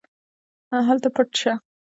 هله 0.87 1.09
پټ 1.15 1.27
شه. 1.39 1.53